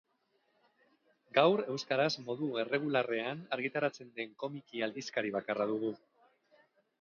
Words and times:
Gaur 1.37 1.61
euskaraz 1.73 2.09
modu 2.29 2.49
erregularrean 2.63 3.45
argitaratzen 3.59 4.11
den 4.17 4.33
komiki-aldizkari 4.45 5.35
bakarra 5.37 5.69
dugu. 5.75 5.93